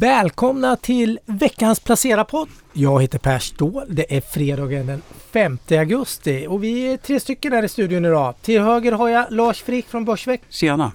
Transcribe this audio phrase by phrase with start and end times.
[0.00, 2.48] Välkomna till veckans Placera-podd.
[2.72, 3.84] Jag heter Per Ståhl.
[3.88, 8.34] Det är fredagen den 5 augusti och vi är tre stycken här i studion idag.
[8.42, 10.42] Till höger har jag Lars Frick från Börsveck.
[10.48, 10.92] Tjena!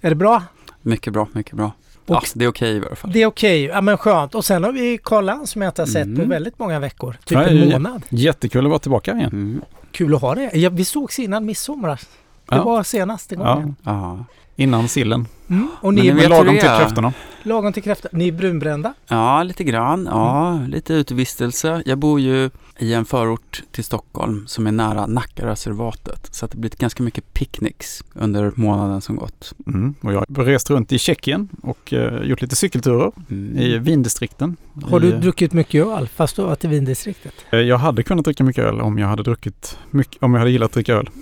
[0.00, 0.42] Är det bra?
[0.82, 1.72] Mycket bra, mycket bra.
[2.06, 3.12] Och ja, det är okej i alla fall.
[3.12, 4.34] Det är okej, ja men skönt.
[4.34, 6.28] Och sen har vi Karl Lantz som jag inte har sett på Mm.
[6.28, 7.16] väldigt många veckor.
[7.24, 8.02] Typ Ja, en månad.
[8.08, 9.30] Jättekul att vara tillbaka igen.
[9.32, 9.60] Mm.
[9.92, 10.50] Kul att ha det.
[10.54, 12.00] Ja, vi sågs innan midsommar.
[12.48, 12.64] Det Ja.
[12.64, 13.76] var senaste gången.
[13.82, 14.24] Ja.
[14.56, 15.26] innan sillen.
[15.50, 15.68] Mm.
[15.80, 17.12] Och Men ni ni är lagom till kräftorna.
[17.42, 18.10] lagom till kräftor.
[18.12, 18.94] Ni är brunbrända.
[19.08, 20.08] ja, lite grann.
[20.10, 20.70] Ja, Mm.
[20.70, 21.82] lite utevistelse.
[21.86, 26.28] Jag bor ju i en förort till Stockholm som är nära Nackareservatet.
[26.34, 29.52] Så att det blivit ganska mycket picknicks under månaden som gått.
[29.66, 29.94] Mm.
[30.00, 33.58] Och jag har rest runt i Tjeckien och eh, gjort lite cykelturer Mm.
[33.58, 34.56] i vindistrikten.
[34.90, 37.32] Har I, du druckit mycket öl fast du har varit i vindistriktet?
[37.52, 40.50] eh, Jag hade kunnat dricka mycket öl om jag hade druckit mycket, om jag hade
[40.50, 41.10] gillat att dricka öl.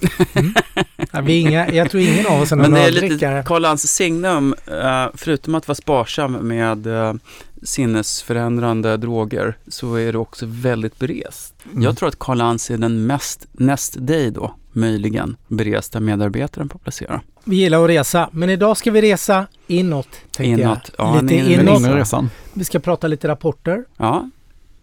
[1.12, 3.42] Ja, vi inga, jag tror ingen av oss är någon Men det är lite öldrickare.
[3.46, 7.14] Karl Lantz signum, eh, förutom att vara sparsam med eh,
[7.62, 11.54] sinnesförändrande droger, så är du också väldigt berest.
[11.70, 11.82] Mm.
[11.82, 16.78] Jag tror att Karl Lantz är den mest, näst dig då, möjligen, beresta medarbetaren på
[16.78, 17.20] Placera.
[17.44, 20.08] Vi gillar att resa, men idag ska vi resa inåt.
[20.30, 21.06] Tänkte Inåt, jag.
[21.06, 22.30] ja, lite inåt.
[22.52, 24.30] Vi ska prata lite rapporter Ja,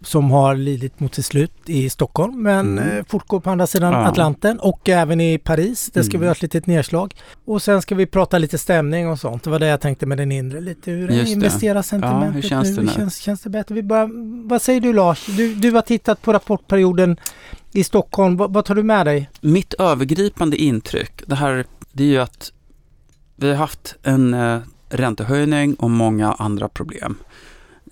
[0.04, 2.98] som har lidit mot sitt slut i Stockholm men Mm.
[2.98, 4.06] eh, fortgår på andra sidan Ja.
[4.08, 5.90] Atlanten och även i Paris.
[5.94, 6.20] Det ska Mm.
[6.20, 7.14] vi göra ett litet nedslag.
[7.44, 9.42] Och sen ska vi prata lite stämning och sånt.
[9.42, 10.60] Det var det jag tänkte med den inre.
[10.60, 11.32] Lite hur Just det.
[11.32, 12.76] investerar sentimentet Ja, hur känns nu?
[12.76, 12.88] det nu?
[12.92, 13.74] Känns, känns det bättre?
[13.74, 14.10] Vi börjar,
[14.48, 15.26] vad säger du Lars?
[15.26, 17.16] Du, du har tittat på rapportperioden
[17.72, 18.36] i Stockholm.
[18.36, 19.30] Vad, vad tar du med dig?
[19.40, 22.52] mitt övergripande intryck, det här, det är ju att
[23.36, 24.58] vi har haft en eh,
[24.88, 27.16] räntehöjning och många andra problem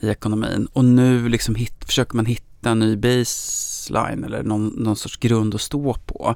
[0.03, 4.97] i ekonomin och nu liksom hit, försöker man hitta en ny baseline eller någon, någon
[4.97, 6.35] sorts grund att stå på.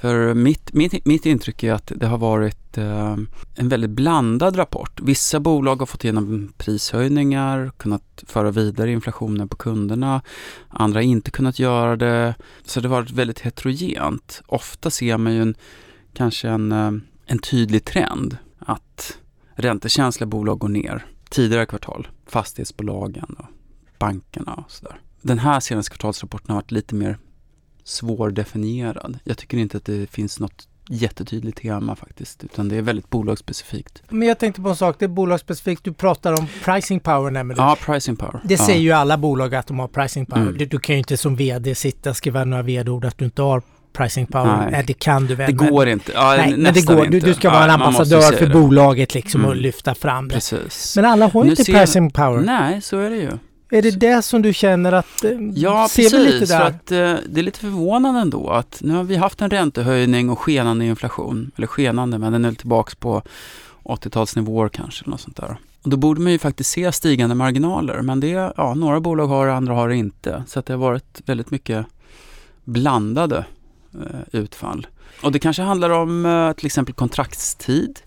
[0.00, 3.16] För mitt, mitt, mitt intryck är att det har varit eh,
[3.54, 5.00] en väldigt blandad rapport.
[5.00, 10.22] Vissa bolag har fått igenom prishöjningar, kunnat föra vidare inflationen på kunderna.
[10.68, 12.34] Andra har inte kunnat göra det.
[12.64, 14.42] Så det har varit väldigt heterogent.
[14.46, 15.54] Ofta ser man ju en,
[16.14, 16.92] kanske en, eh,
[17.26, 19.18] en tydlig trend att
[19.54, 22.08] räntekänsliga bolag går ner tidigare kvartal.
[22.26, 23.46] Fastighetsbolagen och
[23.98, 25.00] bankerna och sådär.
[25.22, 27.18] Den här senaste kvartalsrapporten har varit lite mer
[27.84, 29.18] svårdefinierad.
[29.24, 34.02] Jag tycker inte att det finns något jättetydligt tema faktiskt, utan det är väldigt bolagsspecifikt.
[34.08, 34.96] Men jag tänkte på en sak.
[34.98, 35.84] Det är bolagsspecifikt.
[35.84, 37.54] Du pratar om pricing power du.
[37.56, 38.40] Ja, pricing power.
[38.44, 38.66] Det ja.
[38.66, 40.42] säger ju alla bolag att de har pricing power.
[40.42, 40.58] Mm.
[40.58, 43.42] Du, du kan ju inte som VD sitta och skriva några VD-ord att du inte
[43.42, 43.62] har
[43.92, 44.68] pricing power.
[44.70, 44.84] Nej.
[44.86, 45.50] Det kan du väl.
[45.56, 46.12] Det men- går inte.
[46.14, 46.96] Ja, Nej, men det går.
[46.96, 47.26] Du, inte.
[47.26, 48.52] du ska vara en Ja, måste ambassadör för det.
[48.52, 49.62] bolaget liksom och Mm.
[49.62, 50.34] lyfta fram det.
[50.34, 50.96] Precis.
[50.96, 52.40] Men alla har ju Nu inte pricing power.
[52.40, 53.30] Nej, så är det ju.
[53.70, 55.24] Är det det som du känner att...
[55.24, 56.18] eh, Ja, ser precis.
[56.40, 56.64] lite För där?
[56.66, 60.38] att, eh, det är lite förvånande ändå att nu har vi haft en räntehöjning och
[60.38, 61.50] skenande inflation.
[61.56, 63.22] Eller skenande, men den är tillbaka på
[63.84, 65.02] 80-talsnivåer kanske.
[65.04, 65.56] Eller något sånt där.
[65.82, 68.02] Och då borde man ju faktiskt se stigande marginaler.
[68.02, 70.42] Men det, ja, några bolag har det, andra har det inte.
[70.46, 71.86] Så det har varit väldigt mycket
[72.64, 73.44] blandade
[74.00, 74.86] Eh, utfall.
[75.22, 78.00] Och det kanske handlar om eh, till exempel kontraktstid.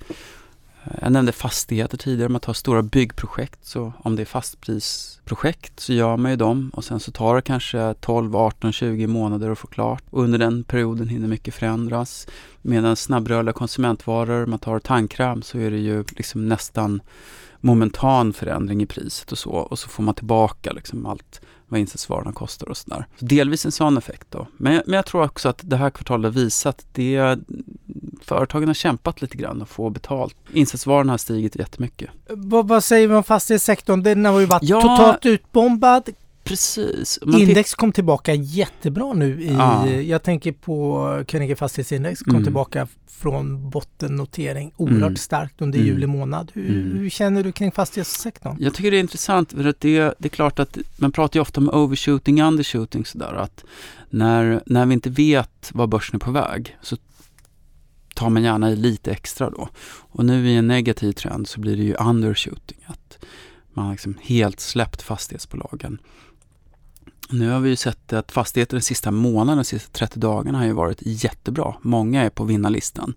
[0.84, 3.66] Eh, jag nämnde fastigheter tidigare, man tar stora byggprojekt.
[3.66, 7.42] Så om det är fastprisprojekt så gör man ju dem och sen så tar det
[7.42, 10.04] kanske 12, 18, 20 månader att få klart.
[10.10, 12.28] Och under den perioden hinner mycket förändras.
[12.62, 17.02] Medan snabbrörliga konsumentvaror, man tar tandkräm så är det ju liksom nästan
[17.60, 19.52] momentan förändring i priset och så.
[19.52, 21.42] Och så får man tillbaka liksom allt
[21.72, 23.06] vad insatsvarorna kostar och sådär.
[23.20, 24.48] Så delvis en sån effekt då.
[24.58, 27.38] Men, men jag tror också att det här kvartalet har visat det
[28.22, 30.36] företagen har kämpat lite grann att få betalt.
[30.54, 32.10] Insatsvarorna har stigit jättemycket.
[32.30, 34.04] Vad, vad säger vi om fastighetssektorn?
[34.04, 34.82] Den har ju varit Ja.
[34.82, 36.10] totalt utbombad.
[36.44, 37.20] Precis.
[37.26, 39.48] Man Index kom tillbaka jättebra nu i...
[39.54, 39.90] Ja.
[39.90, 42.44] Jag tänker på Carnegie Fastighetsindex kom Mm.
[42.44, 45.16] tillbaka från bottennotering oerhört Mm.
[45.16, 45.88] starkt under Mm.
[45.92, 46.52] juli månad.
[46.56, 46.98] Hur, Mm.
[46.98, 48.58] hur känner du kring fastighetssektorn?
[48.60, 51.42] Jag tycker det är intressant för att det, det är klart att man pratar ju
[51.42, 53.64] ofta om overshooting, undershooting sådär att
[54.10, 56.98] när, när vi inte vet var börsen är på väg så
[58.16, 59.70] tar man gärna i lite extra då.
[60.00, 63.18] Och nu i en negativ trend så blir det ju undershooting, att
[63.74, 65.98] man har liksom helt släppt fastighetsbolagen.
[67.32, 70.66] Nu har vi ju sett att fastigheter den sista månaden, de sista 30 dagarna har
[70.66, 71.76] ju varit jättebra.
[71.82, 73.14] Många är på vinnarlistan.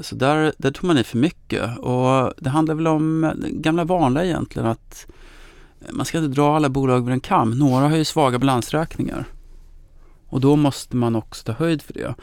[0.00, 3.84] Så där, där tog man i för mycket och det handlar väl om det gamla
[3.84, 5.06] vanliga egentligen att
[5.90, 7.50] man ska inte dra alla bolag över en kam.
[7.50, 9.24] Några har ju svaga balansräkningar
[10.28, 12.14] och då måste man också ta höjd för det.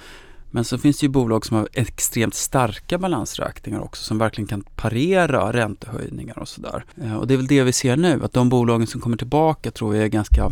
[0.55, 4.63] Men så finns det ju bolag som har extremt starka balansräkningar också som verkligen kan
[4.75, 6.85] parera räntehöjningar och sådär.
[7.03, 9.71] Eh, Och det är väl det vi ser nu, att de bolagen som kommer tillbaka
[9.71, 10.50] tror jag är ganska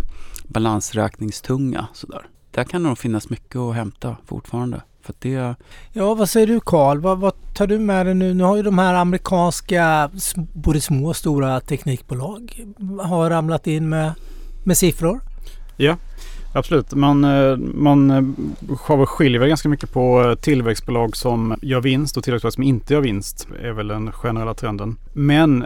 [0.48, 2.22] balansräkningstunga sådär.
[2.52, 4.82] Där kan nog finnas mycket att hämta fortfarande.
[5.02, 5.56] För att det,
[5.94, 7.00] Ja, vad säger du Karl?
[7.00, 8.34] Vad, vad tar du med dig nu?
[8.34, 10.10] Nu har ju de här amerikanska,
[10.54, 12.66] både små och stora teknikbolag
[13.02, 14.14] har ramlat in med,
[14.64, 15.22] med siffror.
[16.54, 16.94] Absolut.
[16.94, 18.12] Man, eh, man
[18.90, 22.94] eh, skiljer väl ganska mycket på eh, tillväxtbolag som gör vinst och tillväxtbolag som inte
[22.94, 23.48] gör vinst.
[23.62, 24.98] är väl den generella trenden.
[25.14, 25.66] Men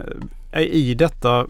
[0.59, 1.47] i detta,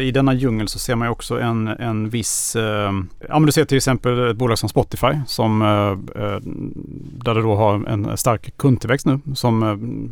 [0.00, 2.56] i denna djungel så ser man ju också en, en viss...
[2.56, 2.92] eh,
[3.28, 6.38] Ja men du ser till exempel ett bolag som Spotify som eh,
[7.24, 9.20] där du då har en stark kundtillväxt nu.
[9.34, 9.60] Som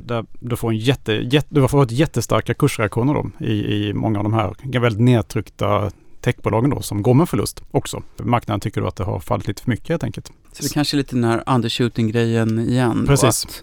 [0.06, 4.18] där du får en jätte, jätte, du får ett jättestarka kursreaktioner då i, i många
[4.18, 5.90] av de här väldigt nedtryckta
[6.20, 8.02] techbolagen då som går med förlust också.
[8.16, 10.32] Marknaden tycker då att det har fallit lite för mycket helt enkelt.
[10.52, 13.04] så det kanske är lite den här undershooting-grejen igen.
[13.06, 13.44] Precis.
[13.44, 13.62] Att,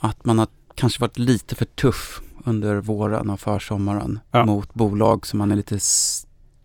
[0.00, 4.44] att man har kanske varit lite för tuff under våren och försommaren Ja.
[4.44, 5.78] mot bolag som man är lite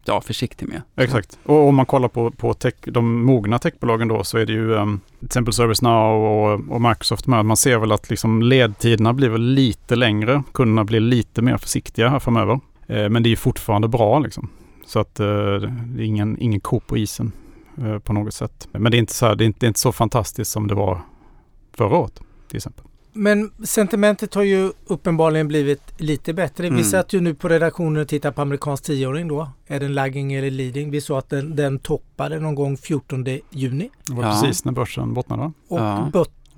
[0.06, 0.82] ja, försiktig med.
[0.96, 1.40] Exakt.
[1.46, 4.74] Och om man kollar på, på tech, de mogna techbolagen då så är det ju
[4.74, 7.46] um, till exempel ServiceNow och, och Microsoft med.
[7.46, 10.44] Man ser väl att liksom ledtiderna blir väl lite längre.
[10.52, 12.60] Kunderna blir lite mer försiktiga här framöver.
[12.88, 14.50] Eh, men det är fortfarande bra liksom.
[14.90, 17.32] Så att eh, det är ingen, ingen ko på isen
[17.78, 18.68] eh, på något sätt.
[18.72, 20.68] Men det är, inte så här, det, är inte, det är inte så fantastiskt som
[20.68, 21.02] det var
[21.78, 22.86] förra året till exempel.
[23.14, 26.64] Men sentimentet har ju uppenbarligen blivit lite bättre.
[26.64, 26.84] Vi Mm.
[26.84, 29.50] satt ju nu på redaktionen och tittade på amerikansk tioåring då.
[29.68, 30.92] Är den lagging eller leading?
[30.92, 33.90] Vi såg att den, den toppade någon gång 14 juni.
[34.08, 34.32] Det var Ja.
[34.42, 35.52] precis när börsen bottnade.
[35.68, 36.10] Och Ja.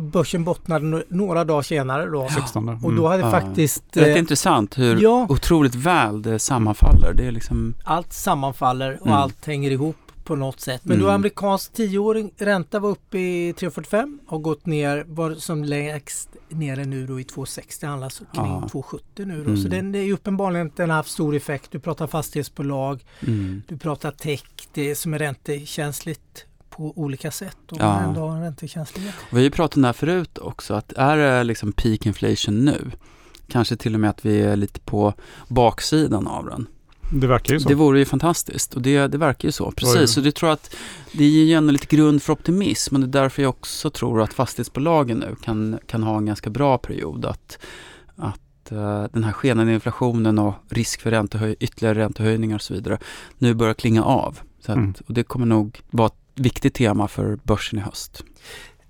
[0.02, 2.30] Börsen bottnade några dagar senare då.
[2.30, 2.70] 16.
[2.84, 3.32] Och då hade Ja.
[3.32, 7.14] faktiskt Det är eh, intressant hur ja, otroligt väl det sammanfaller.
[7.14, 9.20] Det är liksom, allt sammanfaller och Mm.
[9.20, 10.82] allt hänger ihop på något sätt.
[10.84, 11.16] Men då Mm.
[11.16, 17.08] amerikansk tioåring ränta var uppe i 3,45 och gått ner, var som lägst nere nu
[17.08, 18.70] då i 2,60 handlas kring Ja.
[18.72, 19.50] 2,70 nu då.
[19.50, 19.58] Mm.
[19.58, 21.72] Så den, är uppenbarligen den har haft stor effekt.
[21.72, 23.62] Du pratar fastighetsbolag, mm.
[23.68, 24.44] du pratar tech,
[24.74, 26.46] det som är räntekänsligt
[26.78, 27.86] på olika sätt och Ja.
[27.94, 29.16] man ändå har en räntekänslighet.
[29.30, 32.66] Vi har ju pratat om det här förut också, att är det liksom peak inflation
[32.66, 32.92] nu,
[33.48, 35.14] kanske till och med att vi är lite på
[35.48, 36.68] baksidan av den.
[37.14, 37.70] Det verkar ju så.
[37.70, 39.68] Det vore ju fantastiskt och det, det verkar ju så.
[39.68, 39.74] Oj.
[39.76, 40.76] Precis, så det tror jag att
[41.14, 44.22] det ger ju ändå lite grund för optimism och det är därför jag också tror
[44.22, 47.26] att fastighetsbolagen nu kan, kan ha en ganska bra period.
[47.26, 47.60] Att,
[48.16, 52.98] att eh, den här skenande inflationen och risk för räntehöj, ytterligare räntehöjningar och så vidare
[53.38, 54.40] nu börjar klinga av.
[54.66, 54.94] Så att, Mm.
[55.08, 58.24] Och det kommer nog vara ett viktigt tema för börsen i höst.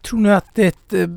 [0.02, 1.12] Tror ni att det är ett,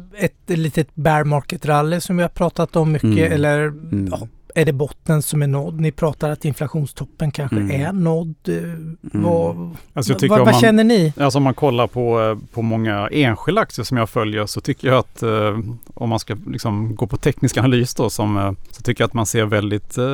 [0.49, 3.33] ett litet bear market rally som vi har pratat om mycket Mm.
[3.33, 4.09] eller Mm.
[4.11, 5.81] ja, är det botten som är nådd?
[5.81, 7.81] Ni pratar att inflationstoppen kanske Mm.
[7.83, 8.35] är nådd.
[8.49, 8.55] Eh,
[9.01, 11.13] Vad, Alltså vad, vad man- känner ni?
[11.21, 14.99] Alltså om man kollar på, på många enskilda aktier som jag följer så tycker jag
[14.99, 15.59] att eh,
[15.95, 19.15] om man ska liksom gå på teknisk analys då som, eh, så tycker jag att
[19.15, 20.05] man ser väldigt, eh,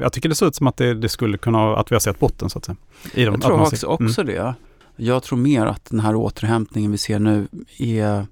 [0.00, 2.18] jag tycker det ser ut som att det, det skulle kunna, att vi har sett
[2.20, 2.76] botten så att säga.
[3.14, 4.06] I dem, Jag att tror man också, ser- mm.
[4.06, 4.54] också det.
[4.96, 7.48] Jag tror mer att den här återhämtningen vi ser nu
[7.78, 8.26] är,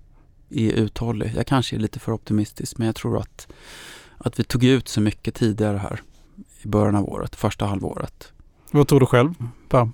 [0.51, 1.33] är uthållig.
[1.37, 3.47] Jag kanske är lite för optimistisk men jag tror att,
[4.19, 6.01] att vi tog ut så mycket tidigare här
[6.63, 8.33] i början av året, första halvåret.
[8.71, 9.35] Vad tror du själv?
[9.69, 9.91] Per?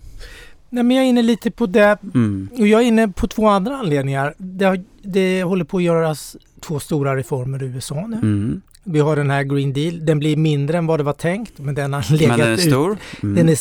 [0.73, 2.49] Nej, men jag är inne lite på det Mm.
[2.59, 4.35] och jag är inne på två andra anledningar.
[4.39, 8.17] Det, har, det håller på att göras två stora reformer i USA nu.
[8.17, 8.61] Mm.
[8.85, 10.07] Vi har den här Green Deal.
[10.07, 12.53] Den blir mindre än vad det var tänkt men den har legat Men den är
[12.55, 12.61] ut.
[12.61, 12.97] stor.
[13.23, 13.35] Mm.
[13.35, 13.59] Den är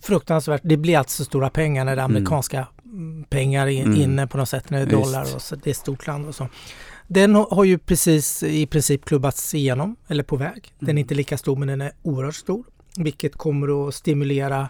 [0.00, 0.60] fruktansvärt.
[0.64, 3.24] Det blir alltså stora pengar när det är amerikanska mm.
[3.24, 4.00] pengar in, Mm.
[4.00, 5.56] inne på något sätt när det är dollar och så.
[5.56, 6.48] Det är ett stort land och så.
[7.08, 10.72] Den har ju precis i princip klubbats igenom eller på väg.
[10.78, 10.98] Den är Mm.
[10.98, 12.64] inte lika stor men den är oerhört stor.
[12.96, 14.68] Vilket kommer att stimulera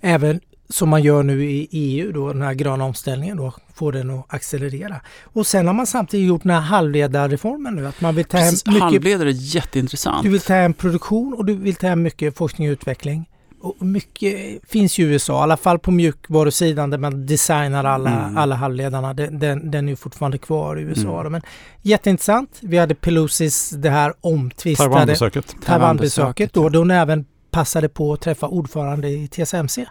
[0.00, 4.10] även som man gör nu i EU då, den här gröna omställningen då, får den
[4.10, 5.00] att accelerera.
[5.22, 8.44] Och sen har man samtidigt gjort den här halvledarreformen nu, att man vill ta hem
[8.50, 10.22] Precis, mycket halvledare är jätteintressant.
[10.22, 13.28] du vill ta hem produktion och du vill ta hem mycket forskning och utveckling.
[13.64, 18.10] Och mycket finns ju i USA, i alla fall på mjukvarusidan där man designar alla,
[18.24, 18.36] Mm.
[18.36, 19.14] alla halvledarna.
[19.14, 21.20] Den, den, den är ju fortfarande kvar i USA.
[21.20, 21.32] Mm.
[21.32, 21.42] Men
[21.82, 22.58] jätteintressant.
[22.60, 25.56] Vi hade Pelosis det här omtvistade Taiwanbesöket.
[25.64, 29.86] Taiwanbesöket då, då hon även passade på att träffa ordförande i TSMC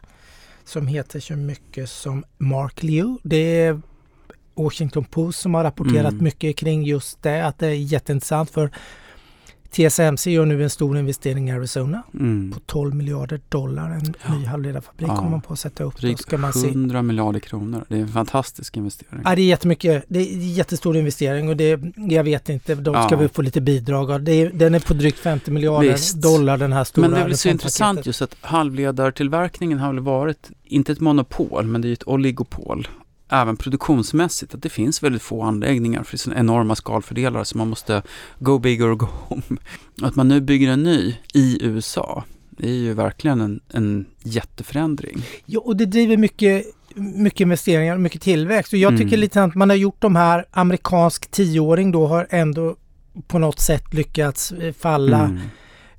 [0.66, 3.18] som heter så mycket som Mark Liu.
[3.24, 3.82] Det är
[4.56, 6.24] Washington Post som har rapporterat Mm.
[6.24, 8.72] mycket kring just det, att det är jätteintressant för
[9.74, 12.52] TSMC gör nu en stor investering i Arizona Mm.
[12.52, 13.90] på 12 miljarder dollar.
[13.92, 14.34] En Ja.
[14.36, 15.16] ny halvledarfabrik Ja.
[15.16, 15.98] kommer man på att sätta upp.
[15.98, 16.68] Drygt ska man se.
[16.68, 17.86] 100 miljarder kronor.
[17.88, 19.22] Det är en fantastisk investering.
[19.26, 20.06] Ja, det är jättemycket.
[20.08, 23.18] Det är en jättestor investering och det, jag vet inte, de ska Ja.
[23.20, 24.12] väl få lite bidrag.
[24.12, 24.24] av.
[24.24, 26.22] Det är, den är på drygt 50 miljarder Visst.
[26.22, 30.04] dollar den här stora Men det är väl så intressant just att halvledartillverkningen har väl
[30.04, 32.88] varit, inte ett monopol, men det är ett oligopol.
[33.30, 38.02] Även produktionsmässigt, att det finns väldigt få anläggningar för sådana enorma skalfördelare så man måste
[38.40, 39.42] go big or go home.
[40.02, 45.24] Att man nu bygger en ny i USA, det är ju verkligen en, en jätteförändring.
[45.46, 46.66] Ja, och det driver mycket
[46.96, 48.74] mycket investeringar och mycket tillväxt.
[48.74, 49.20] Och jag tycker Mm.
[49.20, 52.76] lite att man har gjort de här amerikansk tioåring då har ändå
[53.28, 55.20] på något sätt lyckats eh, falla.
[55.26, 55.40] Mm.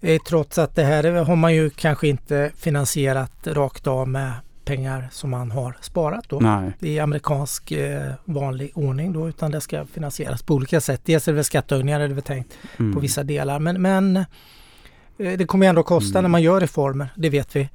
[0.00, 4.32] Eh, trots att det här har man ju kanske inte finansierat rakt av med
[4.64, 6.40] pengar som man har sparat då.
[6.40, 6.72] Nej.
[6.80, 11.00] i amerikansk eh, vanlig ordning då utan det ska finansieras på olika sätt.
[11.04, 12.94] Dels är det väl skattehöjningar är det väl tänkt Mm.
[12.94, 14.24] på vissa delar men, men eh,
[15.38, 16.22] det kommer ändå kosta Mm.
[16.22, 17.68] när man gör reformer, det vet vi.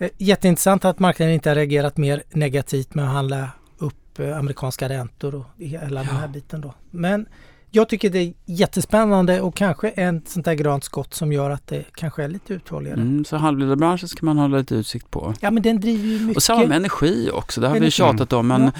[0.00, 4.88] Eh, Jätteintressant att marknaden inte har reagerat mer negativt med att handla upp eh, amerikanska
[4.88, 6.74] räntor och hela den här biten då.
[6.90, 7.26] Men
[7.70, 11.66] jag tycker det är jättespännande och kanske en sånt där grönt skott som gör att
[11.66, 13.00] det kanske är lite uthålligare.
[13.00, 15.34] Mm, så halvledarbranschen ska man hålla lite utsikt på.
[15.40, 16.36] Ja men den driver ju mycket.
[16.36, 17.90] Och samma med energi också, det har vi Energi.
[17.90, 18.46] tjatat om.
[18.48, 18.70] Men, Ja.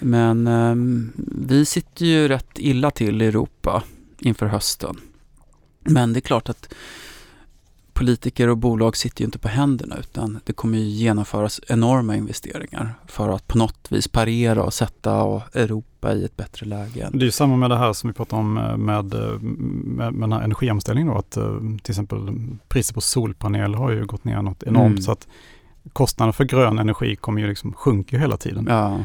[0.00, 1.12] men ehm,
[1.48, 3.82] vi sitter ju rätt illa till i Europa
[4.18, 4.96] inför hösten.
[5.84, 6.74] Men det är klart att
[7.98, 12.94] politiker och bolag sitter ju inte på händerna utan det kommer ju genomföras enorma investeringar
[13.06, 17.08] för att på något vis parera och sätta Europa i ett bättre läge.
[17.12, 20.12] Det är ju samma med det här som vi pratade om eh, med, eh, med,
[20.14, 22.18] med den här energiomställningen då, att eh, till exempel
[22.68, 25.02] priset på solpaneler har ju gått ner något enormt Mm.
[25.02, 25.28] så att
[25.92, 28.66] kostnaden för grön energi kommer ju liksom sjunker hela tiden.
[28.70, 28.98] Ja,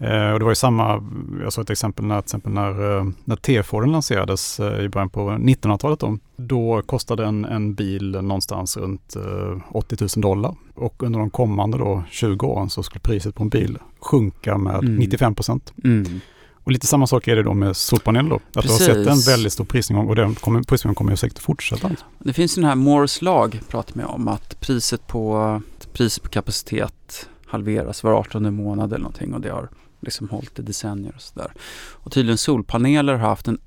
[0.00, 1.02] Eh, och det var ju samma,
[1.42, 5.30] jag såg ett exempel när, exempel när, eh, när T-Forden lanserades eh, i början på
[5.30, 6.00] 1900-talet.
[6.00, 10.54] Då, då kostade en, en bil någonstans runt eh, 80 000 dollar.
[10.74, 14.74] Och under de kommande då 20 åren så skulle priset på en bil sjunka med
[14.80, 14.96] Mm.
[14.96, 15.72] 95 procent.
[15.84, 16.20] mm.
[16.64, 18.36] Och lite samma sak är det då med solpaneler då.
[18.36, 21.90] Att du har sett en väldigt stor prisnedgång och den kommer, prisnedgången kommer säkert fortsätta.
[22.18, 26.28] Det finns ju den här Moores lag, pratar man om, att priset på, priset på
[26.28, 29.68] kapacitet halveras var 18 månad eller någonting och det har
[30.00, 31.52] liksom hållit i decennier och sådär.
[31.92, 33.58] Och tydligen solpaneler har haft en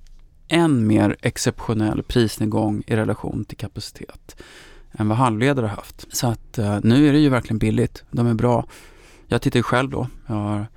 [0.47, 4.35] än mer exceptionell prisnedgång i relation till kapacitet
[4.91, 6.15] än vad halvledare har haft.
[6.15, 8.03] Så att eh, nu är det ju verkligen billigt.
[8.11, 8.65] De är bra.
[9.27, 10.07] Jag tittar ju själv då.
[10.27, 10.67] Jag har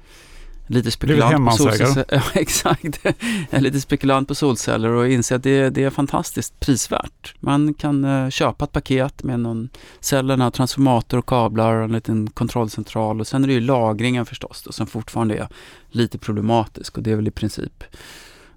[0.66, 2.04] lite spekulant på solceller.
[2.10, 3.04] Ja, exakt.
[3.50, 7.34] Lite spekulant på solceller och inser att det, det är fantastiskt prisvärt.
[7.40, 9.68] Man kan eh, köpa ett paket med någon
[10.00, 14.62] cellerna, transformator och kablar och en liten kontrollcentral och sen är det ju lagringen förstås
[14.62, 15.48] då, som fortfarande är
[15.90, 17.84] lite problematisk och det är väl i princip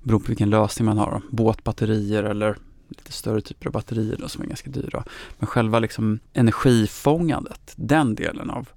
[0.04, 1.22] beror på vilken lösning man har.
[1.30, 5.04] Båtbatterier eller lite större typer av batterier då, som är ganska dyra.
[5.40, 8.70] Men själva liksom energifångandet, den delen av,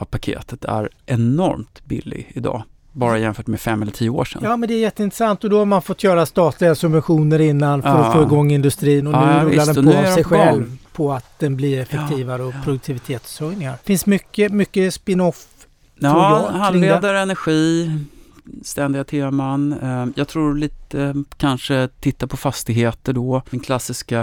[0.00, 2.62] av paketet är enormt billig idag.
[2.92, 4.40] Bara jämfört med fem eller tio år sedan.
[4.44, 7.88] Ja men det är jätteintressant och då har man fått göra statliga subventioner innan för
[7.88, 7.94] Ja.
[7.96, 11.12] att få igång industrin och nu Ja, rullar visst, den på av sig själv på
[11.12, 13.72] att den blir effektivare och produktivitetshöjningar.
[13.72, 15.46] Det finns mycket, mycket spin-off
[16.02, 17.90] Ja, halvledare, energi,
[18.62, 19.72] ständiga teman.
[19.82, 23.42] Eh, Jag tror lite kanske titta på fastigheter då.
[23.50, 24.22] Den klassiska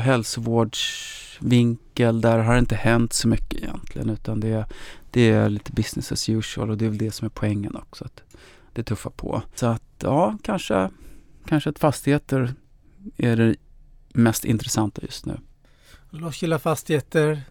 [1.39, 4.65] vinkel där har det inte hänt så mycket egentligen utan det,
[5.11, 8.05] det är lite business as usual och det är väl det som är poängen också.
[8.05, 8.23] Att
[8.73, 9.41] det tuffar på.
[9.55, 10.89] Så att ja, kanske,
[11.45, 12.53] kanske att fastigheter
[13.17, 13.55] är det
[14.13, 15.39] mest intressanta just nu.
[16.09, 17.41] Lars gillar fastigheter,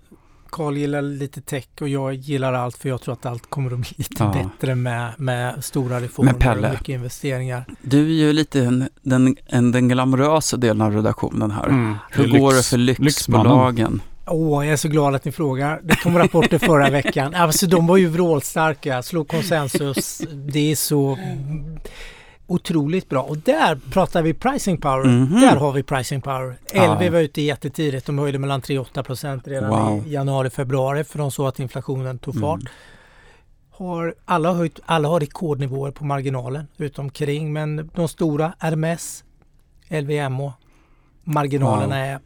[0.51, 3.79] Karl gillar lite tech och jag gillar allt för jag tror att allt kommer att
[3.79, 4.33] bli lite Ja.
[4.59, 6.67] bättre med, med stora reformer Med Pelle.
[6.69, 7.65] och mycket investeringar.
[7.83, 11.67] Du är ju lite en, den, en, den glamorösa delen av redaktionen här.
[11.69, 11.95] Mm.
[12.11, 13.05] Hur Det går det lyx- för lyxmannen.
[13.05, 14.01] lyxbolagen?
[14.29, 15.81] Åh, jag är så glad att ni frågar.
[15.85, 17.35] Det kom rapporter förra veckan.
[17.35, 20.23] Alltså de var ju vrålstarka, slog konsensus.
[20.53, 21.19] Det är så
[22.47, 23.23] otroligt bra.
[23.23, 25.05] Och där pratar vi pricing power.
[25.05, 25.41] Mhm.
[25.41, 26.57] Där har vi pricing power.
[26.75, 28.07] LV var ute jättetidigt.
[28.07, 30.07] De höjde mellan 3 och 8 procent redan Wow.
[30.07, 32.61] i januari, februari för de såg att inflationen tog fart.
[32.61, 32.73] Mm.
[33.71, 39.25] Har alla, höjt, alla har rekordnivåer på marginalen utom kring men de stora RMS,
[39.89, 40.53] LVMH,
[41.25, 42.05] marginalerna Wow.
[42.05, 42.19] är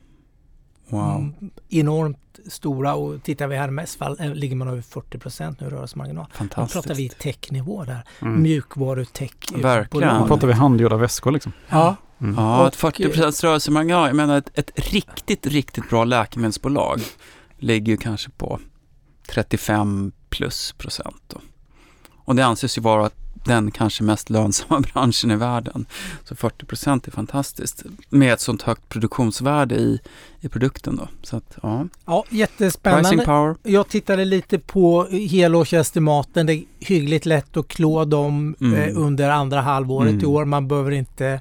[0.88, 1.16] Wow.
[1.16, 1.34] mm,
[1.68, 6.26] enormt stora och tittar vi Hermes fall eh, ligger man över 40 procent nu rörelsemarginal.
[6.32, 6.73] Då Fantastiskt.
[6.73, 8.02] pratar vi technivå där.
[8.23, 8.42] Mm.
[8.42, 9.30] Mjukvaru-tech.
[9.54, 10.20] Verkligen.
[10.23, 11.52] Nu pratar vi handgjorda väskor liksom.
[11.68, 12.35] Ja, Mm.
[12.35, 14.06] Ja, ett 40% rörelsemarginal.
[14.06, 17.00] Jag menar ett, ett riktigt, riktigt bra läkemedelsbolag
[17.59, 18.61] ligger ju kanske på
[19.28, 21.23] 35 plus procent.
[21.26, 21.40] Då.
[22.25, 23.11] Och det anses ju vara
[23.44, 25.87] den kanske mest lönsamma branschen i världen.
[26.25, 30.00] Så 40 procent är fantastiskt med ett sånt högt produktionsvärde i,
[30.40, 30.97] i produkten.
[30.97, 31.09] Då.
[31.23, 33.25] Så att, ja, ja pricing jättespännande.
[33.25, 33.54] power.
[33.62, 36.47] Jag tittade lite på helårsestimaten.
[36.47, 38.75] Det är hyggligt lätt att klå dem Mm.
[38.80, 40.23] eh, under andra halvåret Mm.
[40.23, 40.44] i år.
[40.44, 41.40] Man behöver inte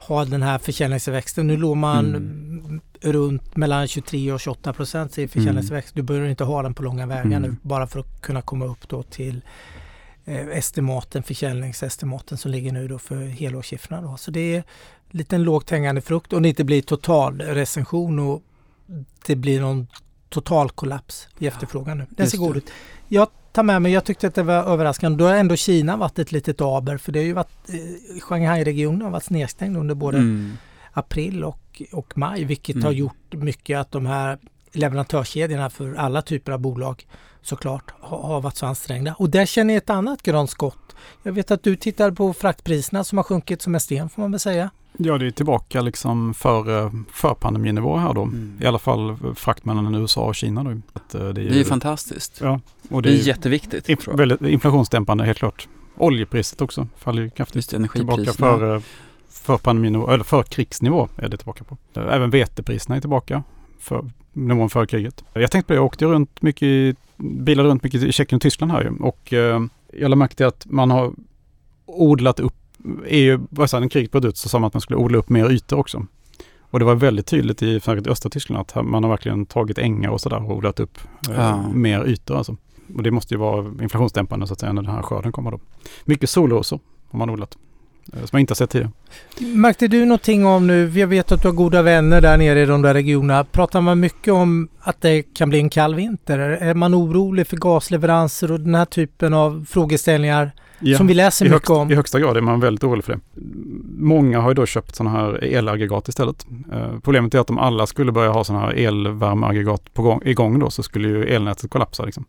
[0.00, 1.46] ha den här försäljningsväxten.
[1.46, 2.80] Nu låg man Mm.
[3.00, 5.94] runt mellan 23 och 28 procent i försäljningsväxt.
[5.94, 7.42] Du behöver inte ha den på långa vägar Mm.
[7.42, 9.40] nu bara för att kunna komma upp då till
[10.30, 14.02] estimaten, försäljningsestimaten som ligger nu då för helårssiffrorna.
[14.02, 14.16] Då.
[14.16, 14.62] Så det är
[15.10, 18.42] liten lågt hängande frukt och det inte blir total recension och
[19.26, 19.86] det blir någon
[20.28, 22.06] total kollaps i efterfrågan nu.
[22.10, 22.70] Den ser god ut.
[23.08, 25.18] Jag ta med mig, jag tyckte att det var överraskande.
[25.18, 29.02] Då har ändå Kina varit ett litet aber för det har ju varit, eh, Shanghai-regionen
[29.02, 30.52] har varit nedstängd under både Mm.
[30.92, 32.84] april och, och maj vilket Mm.
[32.84, 34.38] har gjort mycket att de här
[34.72, 37.06] leverantörskedjorna för alla typer av bolag
[37.42, 39.14] såklart har, har varit så ansträngda.
[39.18, 40.96] Och där känner jag ett annat grönt skott.
[41.22, 44.30] Jag vet att du tittar på fraktpriserna som har sjunkit som en sten får man
[44.30, 44.70] väl säga.
[44.98, 48.22] Ja, det är tillbaka liksom för, eh, för pandeminivå här då.
[48.22, 48.58] Mm.
[48.62, 50.70] I alla fall frakt mellan USA och Kina då.
[50.92, 52.38] Att, eh, det är, Det är ju fantastiskt.
[52.40, 52.60] Ja,
[52.90, 53.88] och Det det är är jätteviktigt.
[53.88, 54.18] inf- tror jag.
[54.18, 55.68] väldigt inflationsdämpande helt klart.
[55.96, 58.58] Oljepriset också faller ju kraftigt Just tillbaka energipriserna.
[58.58, 58.82] för, eh,
[59.30, 61.76] för pandeminivå, eller för krigsnivå är det tillbaka på.
[62.00, 63.42] Även vetepriserna är tillbaka
[63.80, 65.24] för nivån före kriget.
[65.32, 68.42] Jag tänkte på det, jag åkte runt mycket, i- bilade runt mycket i Tjeckien och
[68.42, 68.90] Tyskland här ju.
[69.00, 69.60] Och eh,
[69.92, 71.12] jag till att man har
[71.86, 72.54] odlat upp,
[73.06, 75.78] EU, vad kriget bröt ut så sa man att man skulle odla upp mer ytor
[75.78, 76.06] också.
[76.60, 80.20] Och det var väldigt tydligt i östra Tyskland att man har verkligen tagit ängar och
[80.20, 80.98] sådär och odlat upp
[81.30, 81.68] eh, Ja.
[81.74, 82.56] mer ytor alltså.
[82.96, 85.60] Och det måste ju vara inflationsdämpande så att säga när den här skörden kommer då.
[86.04, 87.58] Mycket solrosor har man odlat.
[88.12, 88.92] Eh, Som jag inte har sett tidigare.
[89.40, 92.66] Märkte du någonting om nu, jag vet att du har goda vänner där nere i
[92.66, 93.44] de där regionerna.
[93.44, 96.38] Pratar man mycket om att det kan bli en kall vinter?
[96.38, 100.52] Är man orolig för gasleveranser och den här typen av frågeställningar
[100.82, 100.96] Ja.
[100.98, 101.90] som vi läser mycket högsta, om?
[101.90, 103.20] I högsta grad är man väldigt orolig för det.
[103.98, 106.46] Många har ju då köpt sådana här elaggregat istället.
[106.72, 110.58] Eh, problemet är att om alla skulle börja ha sådana här elvärmeaggregat på gång, igång
[110.58, 112.04] då så skulle ju elnätet kollapsa.
[112.04, 112.24] Liksom.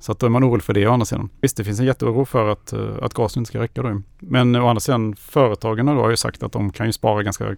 [0.00, 1.28] Så att då är man orolig för det å andra sidan.
[1.40, 4.02] Visst, det finns en jätteoro för att, eh, att gasen inte ska räcka då.
[4.18, 7.56] Men å andra sidan, företagen då har ju sagt att de kan ju spara ganska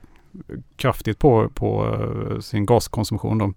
[0.76, 1.98] kraftigt på, på
[2.30, 3.38] eh, sin gaskonsumtion.
[3.38, 3.52] Då.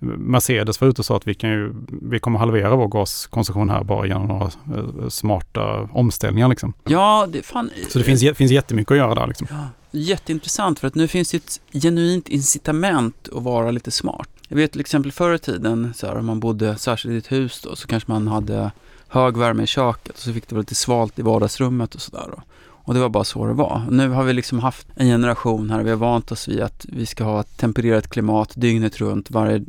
[0.00, 3.84] Mercedes var ute och sa att vi, kan ju, vi kommer halvera vår gaskonsumtion här
[3.84, 6.48] bara genom några eh, smarta omställningar.
[6.48, 6.72] Liksom.
[6.84, 7.70] Ja, det fan...
[7.88, 9.26] Så det finns, finns jättemycket att göra där.
[9.26, 9.46] Liksom.
[9.50, 9.56] Ja,
[9.90, 14.28] jätteintressant för att nu finns det ett genuint incitament att vara lite smart.
[14.48, 17.32] Jag vet till exempel förr i tiden, så här, om man bodde särskilt i ett
[17.32, 18.70] hus då, så kanske man hade
[19.08, 22.42] hög värme i köket och så fick det vara lite svalt i vardagsrummet och sådär.
[22.88, 23.86] Och det var bara så det var.
[23.90, 27.06] Nu har vi liksom haft en generation här vi har vant oss vid att vi
[27.06, 29.64] ska ha ett tempererat klimat dygnet runt, varje,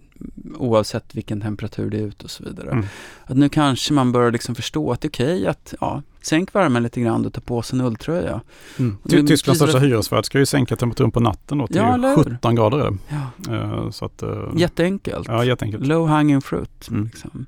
[0.56, 2.72] oavsett vilken temperatur det är ute och så vidare.
[2.72, 2.86] Mm.
[3.24, 6.84] Att nu kanske man börjar liksom förstå att det är okej att ja, sänk värmen
[6.84, 8.42] lite grann och ta på sig en ulltröja.
[8.80, 8.98] Mm.
[9.28, 12.24] Tysklands största hyresvärd ska ju sänka temperaturen på natten då till Ja, eller hur?
[12.24, 12.94] 17 grader.
[13.08, 13.54] Ja.
[13.56, 15.28] Eh, så att, eh, Jätteenkelt.
[15.28, 15.88] Ja, jätteenkelt.
[15.88, 16.88] Low hanging fruit.
[16.92, 17.06] Mm.
[17.06, 17.46] Liksom.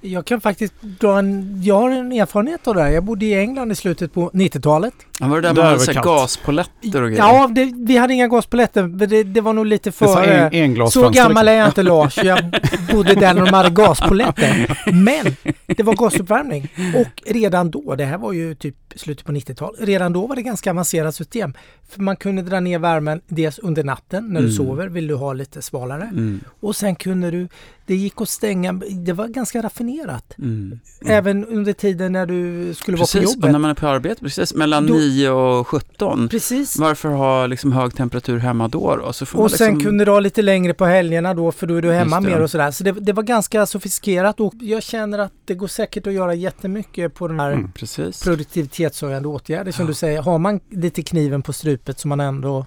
[0.00, 2.90] Jag kan faktiskt dra en, jag har en erfarenhet av det här.
[2.90, 4.94] Jag bodde i England i slutet på 90-talet.
[5.20, 6.06] Ja, var det där Där kallt.
[6.06, 7.16] gaspoletter och grejer?
[7.22, 10.48] Ja, det, vi hade inga gaspaletter, men det, det var nog lite före.
[10.48, 12.18] en, en Så gammal är jag inte Lars.
[12.18, 12.38] Jag
[12.92, 14.80] bodde där när de hade gaspoletter.
[14.92, 16.68] Men det var gasuppvärmning.
[16.96, 20.42] Och redan då, det här var ju typ slutet på 90-talet, redan då var det
[20.42, 21.54] ganska avancerat system.
[21.88, 24.56] För man kunde dra ner värmen dels under natten när du Mm.
[24.56, 26.02] sover, vill du ha lite svalare.
[26.12, 26.40] Mm.
[26.60, 27.48] Och sen kunde du,
[27.86, 30.38] det gick att stänga, det var ganska raffinerat.
[30.38, 30.78] Mm.
[31.06, 33.52] Även under tiden när du skulle vara på Precis, jobbet.
[33.52, 36.28] när man är på arbete, precis mellan Då- 9 och 17.
[36.28, 36.76] Precis.
[36.78, 38.96] Varför ha liksom hög temperatur hemma då?
[38.96, 39.12] då?
[39.12, 39.84] Så får man Och sen liksom...
[39.84, 42.50] kunde du ha lite längre på helgerna då för då är du hemma mer och
[42.50, 42.70] sådär.
[42.70, 46.34] Så det, det var ganska sofistikerat och jag känner att det går säkert att göra
[46.34, 47.72] jättemycket på den här Mm.
[48.06, 48.24] Precis.
[48.24, 49.88] produktivitetshöjande åtgärder som Ja.
[49.88, 50.22] du säger.
[50.22, 52.66] Har man lite kniven på strupet som man ändå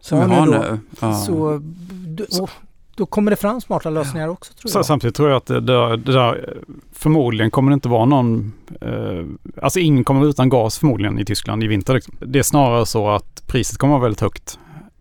[0.00, 0.78] Som har har nu då, nu.
[1.00, 1.14] Ja.
[1.14, 1.60] så
[1.92, 2.50] d- och,
[2.96, 4.86] då kommer det fram smarta lösningar också tror Så, jag.
[4.86, 6.54] samtidigt tror jag att det där, det där
[6.92, 9.24] förmodligen kommer det inte vara någon, eh,
[9.62, 11.94] alltså ingen kommer utan gas förmodligen i Tyskland i vinter.
[11.94, 12.16] Liksom.
[12.20, 14.58] Det är snarare så att priset kommer att vara väldigt högt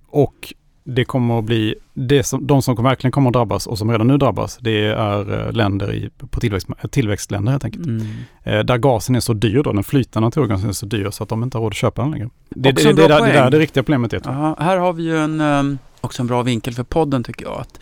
[0.09, 3.91] och det kommer att bli, det som, de som verkligen kommer att drabbas och som
[3.91, 7.85] redan nu drabbas, det är eh, länder i, på tillväxt, tillväxtländer helt enkelt.
[7.85, 8.07] Mm.
[8.43, 11.29] Eh, där gasen är så dyr då, den flytande naturgasen är så dyr så att
[11.29, 12.29] de inte har råd att köpa den längre.
[12.49, 14.13] Det, det, det, det, där- det där är det riktiga problemet.
[14.13, 14.21] är.
[14.25, 17.59] Ja, här har vi ju en, ehm, också en bra vinkel för podden tycker jag.
[17.59, 17.79] Att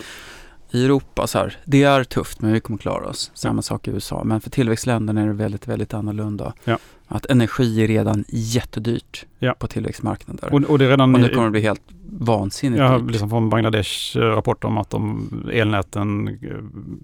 [0.72, 3.32] I Europa så här, det är tufft men vi kommer klara oss.
[3.34, 4.24] Samma sak i USA.
[4.24, 6.54] Men för tillväxtländerna är det väldigt, väldigt annorlunda.
[6.64, 6.78] Ja.
[7.08, 9.54] Att energi är redan jättedyrt Ja.
[9.60, 10.54] på tillväxtmarknader.
[10.54, 11.16] Och, och det är redan...
[11.16, 11.82] Och nu kommer det bli helt
[12.20, 16.58] vansinnigt Jag har liksom från Bangladesh eh, rapport om att de, elnäten eh,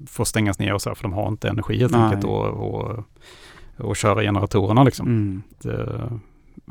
[0.07, 3.03] får stängas ner och så här, för de har inte energi helt enkelt och, och,
[3.77, 5.07] och köra generatorerna liksom.
[5.07, 5.41] Mm.
[5.61, 6.11] Det,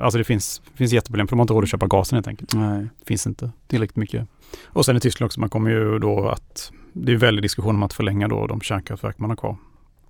[0.01, 2.55] alltså det finns, finns jätteproblem för de har inte råd att köpa gasen helt enkelt.
[2.55, 2.89] Nej.
[2.99, 4.29] Det finns inte tillräckligt mycket.
[4.65, 6.73] Och sen i Tyskland också, man kommer ju då att
[7.05, 9.57] det är väldigt diskussion om att förlänga då de kärnkraftverk man har kvar.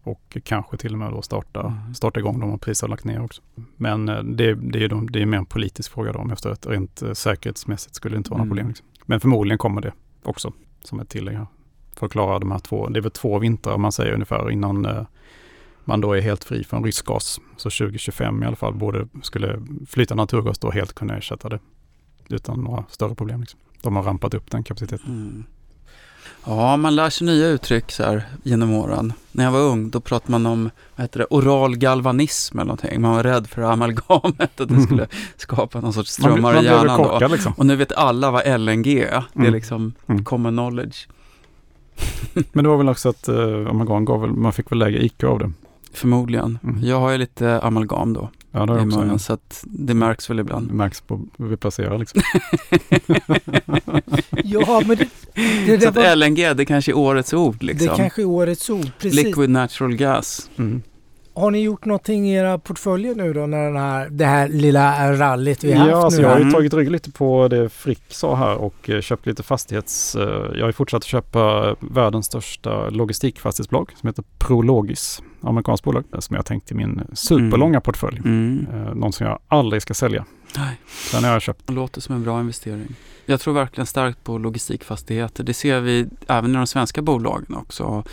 [0.02, 1.94] Och kanske till och med då starta, Mm.
[1.94, 3.42] starta igång dem och priset har lagt ner också.
[3.76, 6.50] Men eh, det, det är de, det är mer en politisk fråga då om förstår
[6.50, 6.66] rätt.
[6.66, 8.50] Rent eh, säkerhetsmässigt skulle det inte vara några Mm.
[8.50, 8.68] problem.
[8.68, 8.86] Liksom.
[9.06, 11.46] Men förmodligen kommer det också som ett tillägg här.
[11.96, 14.84] För att klara de här två, det är väl två vintrar man säger ungefär innan
[14.86, 15.02] eh,
[15.84, 17.40] man då är helt fri från rysk gas.
[17.56, 21.58] Så 2025 i alla fall borde, skulle flytande naturgas då helt kunna ersätta det
[22.28, 23.40] utan några större problem.
[23.40, 23.60] Liksom.
[23.82, 25.06] De har rampat upp den kapaciteten.
[25.08, 25.44] Mm.
[26.44, 29.12] Ja, man lär sig nya uttryck så här genom åren.
[29.32, 33.00] När jag var ung, då pratade man om vad heter det, oral galvanism eller någonting.
[33.00, 36.60] Man var rädd för amalgamet, att det skulle skapa någon sorts Man, strömmar man i
[36.60, 36.98] blev hjärnan.
[36.98, 37.04] Då.
[37.08, 37.52] korkad liksom.
[37.56, 39.10] Och nu vet alla vad LNG är.
[39.10, 39.52] Det är Mm.
[39.54, 40.24] liksom Mm.
[40.24, 41.08] common knowledge.
[42.52, 45.24] Men det var väl också att uh, amalgam gav väl, man fick väl lägre IQ
[45.24, 45.52] av det.
[45.92, 46.58] Förmodligen.
[46.64, 46.84] Mm.
[46.84, 49.18] Jag har ju lite amalgam då Ja, det har i munnen, Ja.
[49.18, 50.70] så att det märks väl Det ibland.
[50.72, 52.20] märks på hur vi placerar liksom.
[54.44, 55.08] Ja, men det,
[55.66, 57.96] det, Så det, att var, LNG, det kanske är årets ord det liksom.
[57.96, 58.90] kanske är årets ord.
[58.98, 59.24] Precis.
[59.24, 60.50] Liquid natural gas.
[60.58, 60.82] Mm.
[61.34, 65.12] Har ni gjort någonting i era portföljer nu då när den här, det här lilla
[65.12, 66.26] rallyt vi har Ja, haft alltså nu?
[66.26, 66.54] jag har ju Mm.
[66.54, 70.14] tagit rygg lite på det Frick sa här och eh, köpt lite fastighets...
[70.14, 70.22] eh,
[70.54, 75.22] Jag har ju fortsatt att köpa världens största logistikfastighetsbolag som heter Prologis.
[75.46, 78.18] Amerikanskt bolag som jag tänkt i min superlånga portfölj.
[78.24, 78.66] Mm.
[78.72, 80.24] Eh, Någon som jag aldrig ska sälja.
[80.56, 80.80] Nej.
[81.12, 81.66] Den har jag köpt.
[81.66, 82.94] Det låter som en bra investering.
[83.26, 85.44] Jag tror verkligen starkt på logistikfastigheter.
[85.44, 88.04] Det ser vi även i de svenska bolagen också.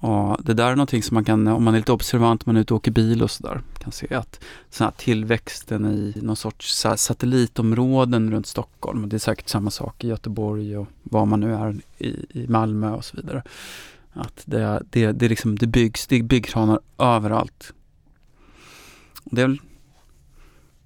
[0.00, 2.60] Och det där är någonting som man kan, om man är lite observant, man är
[2.60, 6.74] ute och åker bil och sådär, kan se att sån här tillväxten i någon sorts
[6.74, 11.54] så satellitområden runt Stockholm, det är säkert samma sak i Göteborg och var man nu
[11.54, 13.42] är i, i Malmö och så vidare.
[14.18, 17.72] Att det, det, det, liksom, det byggs, det är byggkranar överallt.
[19.24, 19.58] Det är väl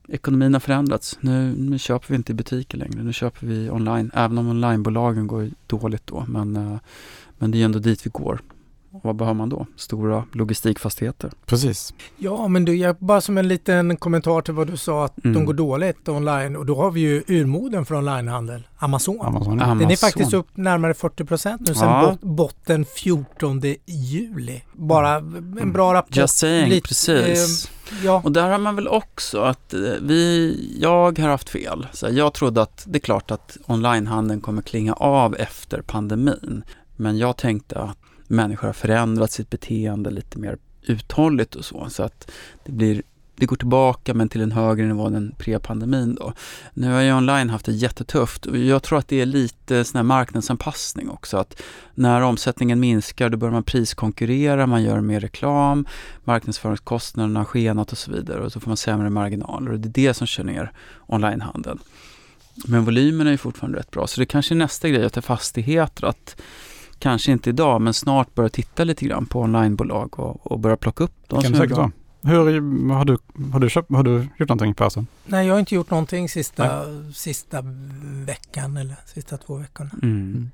[0.08, 1.18] ekonomin har förändrats.
[1.20, 3.02] Nu, nu köper vi inte i butiker längre.
[3.02, 4.10] Nu köper vi online.
[4.14, 6.24] Även om onlinebolagen går dåligt då.
[6.28, 6.76] Men, eh,
[7.38, 8.40] men det är ju ändå dit vi går.
[9.02, 9.66] Vad behöver man då?
[9.76, 11.30] Stora logistikfastigheter.
[11.46, 11.94] Precis.
[12.18, 15.34] Ja, men du, jag, bara som en liten kommentar till vad du sa att Mm.
[15.34, 19.20] de går dåligt online och då har vi ju urmoden för onlinehandel, Amazon.
[19.20, 19.56] Amazon.
[19.58, 22.10] Den är faktiskt upp närmare 40 procent nu sedan Ja.
[22.10, 24.62] bot, botten 14 juli.
[24.72, 25.16] Bara
[25.60, 26.16] en bra rapport.
[26.16, 27.70] Just saying, Lite, precis.
[28.04, 31.86] Ja, Och där har man väl också att eh, vi, jag har haft fel.
[31.92, 36.64] Så jag trodde att det är klart att onlinehandeln kommer klinga av efter pandemin.
[36.96, 37.96] Men jag tänkte att
[38.32, 41.86] människor har förändrat sitt beteende lite mer uthålligt och så.
[41.90, 42.30] Så att
[42.64, 43.02] det blir
[43.36, 46.32] det går tillbaka men till en högre nivå än pre-pandemin då.
[46.74, 49.98] Nu har ju online haft det jättetufft och jag tror att det är lite sån
[49.98, 51.36] här marknadsanpassning också.
[51.36, 51.62] Att
[51.94, 55.86] när omsättningen minskar då börjar man priskonkurrera, man gör mer reklam,
[56.24, 60.08] marknadsföringskostnaderna har skenat och så vidare och så får man sämre marginaler och det är
[60.08, 60.72] det som kör ner
[61.06, 61.78] onlinehandeln.
[62.66, 65.22] Men volymen är ju fortfarande rätt bra så det kanske är nästa grej att ta
[65.22, 66.36] fastigheter att
[67.02, 71.04] kanske inte idag men snart börja titta lite grann på onlinebolag och, och börja plocka
[71.04, 71.90] upp de kan som är bra.
[72.24, 72.36] Hur,
[72.94, 73.18] har, du,
[73.52, 75.06] har, du köpt, har du gjort någonting Persson?
[75.26, 76.84] nej jag har inte gjort någonting sista,
[77.14, 77.60] sista
[78.26, 79.90] veckan eller sista två veckorna.
[80.02, 80.50] Mm.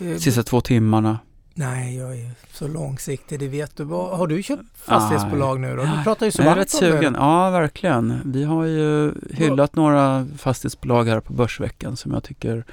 [0.00, 1.18] Eh, Sista två timmarna.
[1.54, 3.84] Nej, jag är så långsiktig, det vet du.
[3.84, 5.82] Har du köpt fastighetsbolag nu då?
[5.82, 6.92] Du pratar ju så Jag är varmt rätt om det.
[6.96, 7.14] sugen.
[7.18, 8.20] Ja, verkligen.
[8.24, 12.64] Vi har ju hyllat några fastighetsbolag här på Börsveckan som jag tycker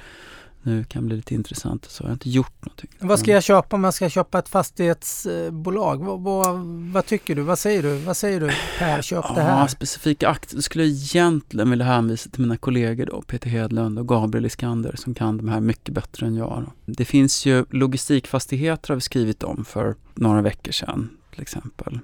[0.66, 1.84] nu kan bli lite intressant.
[1.84, 2.90] Så jag har inte gjort någonting.
[2.98, 6.04] Vad ska jag köpa om jag ska köpa ett fastighetsbolag?
[6.04, 6.58] Vad, vad,
[6.92, 7.42] vad tycker du?
[7.42, 7.96] Vad säger du?
[7.98, 8.50] Vad säger du?
[8.78, 9.66] Per, köp det Ja, här.
[9.66, 14.46] specifika aktier skulle jag egentligen vilja hänvisa till mina kollegor då, Peter Hedlund och Gabriel
[14.46, 16.62] Iskander som kan de här mycket bättre än jag.
[16.66, 16.92] Då.
[16.92, 21.98] Det finns ju logistikfastigheter har vi skrivit om för några veckor sedan till exempel.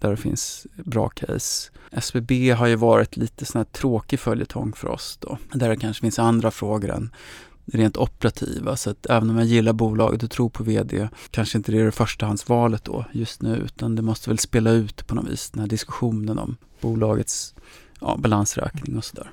[0.00, 1.70] Där det finns bra case.
[1.92, 5.38] SBB har ju varit lite sån här tråkig följetong för oss då.
[5.52, 8.76] Där det kanske finns andra frågor än det rent operativa.
[8.76, 11.84] Så att även om jag gillar bolaget och tror på vd kanske inte det är
[11.84, 15.60] det förstahandsvalet då just nu utan det måste väl spela ut på något vis den
[15.60, 17.54] här diskussionen om bolagets
[18.00, 19.30] ja, balansräkning och sådär.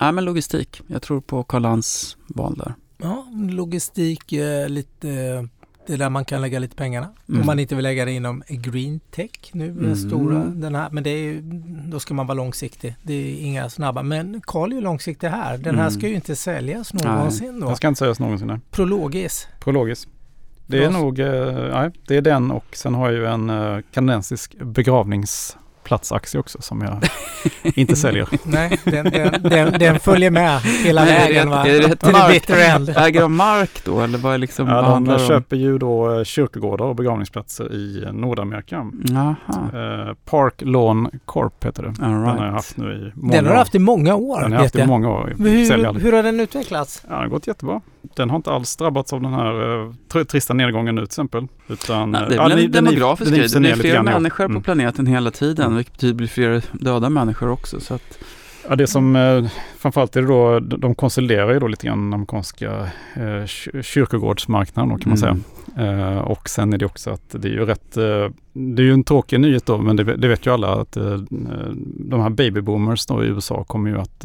[0.00, 0.80] Nej men logistik.
[0.86, 2.74] Jag tror på Karl Lans val där.
[2.96, 5.48] Ja, logistik, eh, lite
[5.88, 7.08] det är där man kan lägga lite pengarna.
[7.28, 7.40] Mm.
[7.40, 9.96] Om man inte vill lägga det inom green tech nu, den Mm.
[9.96, 10.90] stora, den här.
[10.90, 11.40] Men det är ju,
[11.86, 12.94] då ska man vara långsiktig.
[13.02, 14.02] Det är inga snabba.
[14.02, 15.58] Men Carl är ju långsiktig här.
[15.58, 15.90] Den här Mm.
[15.98, 17.66] ska ju inte säljas någonsin då.
[17.66, 18.46] Den ska inte sägas någonsin.
[18.46, 18.58] nej.
[18.70, 19.48] Prologis.
[19.60, 20.08] Prologis.
[20.66, 20.98] Det är Bra.
[21.00, 24.54] nog, eh, nej, det är den och sen har jag ju en eh, kanadensisk
[25.88, 26.98] begravningsplatsaktie också som jag
[27.74, 28.28] inte säljer.
[28.44, 31.66] Nej, den, den, den, den följer med hela Nej, vägen va?
[31.66, 32.32] är det Till mark?
[32.32, 32.88] bitter end.
[32.96, 35.18] Äger de mark då eller vad är liksom Ja, vad de om?
[35.28, 38.76] köper ju då eh, kyrkogårdar och begravningsplatser i eh, Nordamerika.
[38.76, 41.88] Eh, Park Lawn Corp heter det.
[41.88, 42.52] all Den har jag right.
[42.54, 43.58] haft nu i många Den har du år.
[43.58, 44.40] haft i många år.
[44.40, 45.34] Den har jag haft i många år.
[45.38, 47.02] Hur, hur har den utvecklats?
[47.08, 47.80] Ja, det har gått jättebra.
[48.16, 49.52] Den har inte alls drabbats av den här
[50.12, 51.46] tr- trista nedgången nu till exempel.
[51.68, 53.48] Utan, Nej, eh, det är ja, väl den- en demografisk grej.
[53.48, 54.62] Det lite fler människor på Mm.
[54.62, 55.76] planeten hela tiden, Mm.
[55.76, 57.80] vilket betyder blir fler döda människor också.
[57.80, 58.18] Så att,
[58.68, 59.46] Ja, det som eh,
[59.78, 63.46] framförallt är det då, de konsoliderar ju då lite grann den amerikanska eh,
[63.82, 65.42] kyrkogårdsmarknaden då, kan man Mm.
[65.74, 66.12] säga.
[66.12, 68.92] Eh, och sen är det också att det är ju rätt, eh, det är ju
[68.92, 73.24] en tråkig nyhet då, men det, det vet ju alla att de här babyboomers då
[73.24, 74.24] i USA kommer ju att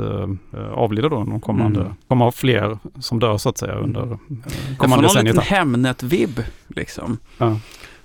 [0.74, 1.94] avlida då de kommande, Mm.
[2.08, 4.18] kommer ha fler som dör så att säga under eh, Jag
[4.70, 5.36] får kommande någon decenniet.
[5.36, 5.56] liten.
[5.58, 7.18] Hemnet-vibb liksom.
[7.38, 7.60] Ja.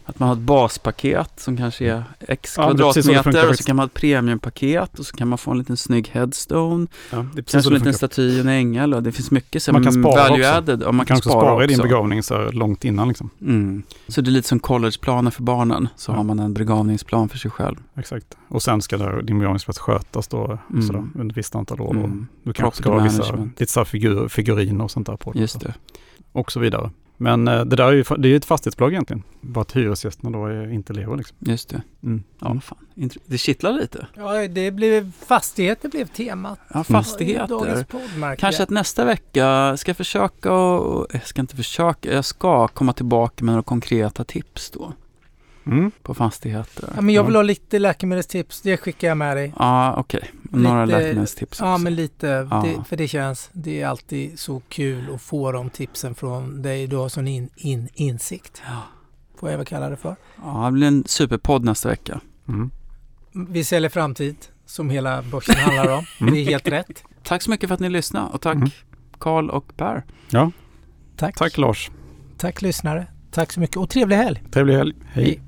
[0.08, 3.64] Att man har ett baspaket som kanske är x Ja, är så kvadratmeter och så
[3.64, 6.86] kan man ha ett premiumpaket och så kan man få en liten snygg headstone.
[7.10, 9.92] Ja, är Kanske en liten staty, en ängel och det finns mycket som Man kan
[9.92, 10.58] spara value också.
[10.58, 10.82] added.
[10.82, 13.30] Och man Man kan kan spara, spara i din begravning så långt innan liksom.
[13.40, 13.82] Mm.
[14.08, 15.88] Så det är lite som collegeplaner för barnen.
[15.96, 16.16] Så Ja.
[16.16, 17.76] har man en begravningsplan för sig själv.
[17.96, 18.26] Exakt.
[18.48, 20.82] Och sen ska där, din begravningsplats skötas då Mm.
[20.82, 21.86] sådär, under ett visst antal år.
[21.88, 22.26] Och Mm.
[22.42, 25.32] du kanske ska ha vissa, lite så här figur, figuriner och sånt där på.
[25.34, 25.74] Just det.
[26.32, 26.90] Och så vidare.
[27.20, 29.22] Men eh, det där är ju det är ju ett fastighetsbolag egentligen.
[29.40, 31.36] Bara att hyresgästerna då är, inte lever liksom.
[31.40, 31.82] Just det.
[32.02, 32.22] Mm.
[32.40, 32.60] Ja, Mm.
[32.60, 32.78] fan.
[33.26, 34.06] Det kittlar lite.
[34.16, 36.58] Ja, det blev, fastigheter blev temat.
[36.74, 37.84] Ja, fastigheter.
[38.38, 42.92] Kanske att nästa vecka ska jag försöka och, jag ska inte försöka, jag ska komma
[42.92, 44.92] tillbaka med några konkreta tips då
[45.72, 45.90] Mm.
[46.02, 46.92] på fastigheter.
[46.96, 48.60] Ja, men jag vill ha lite läkemedelstips.
[48.60, 49.52] Det skickar jag med dig.
[49.58, 50.30] Ja, okej.
[50.42, 51.82] Några Lite- läkemedelstips Ja, också.
[51.84, 52.48] men lite.
[52.50, 52.64] Ja.
[52.66, 56.86] Det, för det känns, det är alltid så kul att få de tipsen från dig.
[56.86, 58.62] Du har sån in, in, insikt.
[58.66, 58.82] Ja.
[59.40, 60.16] Får jag väl kalla det för.
[60.44, 62.20] Ja, det blir en superpodd nästa vecka.
[62.48, 62.70] Mm.
[63.48, 66.04] Vi säljer framtid, som hela börsen handlar om.
[66.20, 66.34] Mm.
[66.34, 67.04] Det är helt rätt.
[67.22, 68.68] Tack så mycket för att ni lyssnade och tack Mm.
[69.18, 70.04] Karl och Per.
[70.30, 70.50] Ja,
[71.16, 71.36] Tack.
[71.38, 71.90] tack Lars.
[72.36, 73.06] Tack lyssnare.
[73.30, 74.42] Tack så mycket och trevlig helg.
[74.50, 74.94] Trevlig helg.
[75.06, 75.24] Hej.
[75.24, 75.40] Hej.